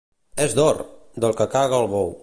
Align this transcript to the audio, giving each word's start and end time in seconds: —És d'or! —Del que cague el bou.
—És 0.45 0.55
d'or! 0.59 0.81
—Del 1.27 1.37
que 1.43 1.49
cague 1.57 1.81
el 1.83 1.91
bou. 1.97 2.15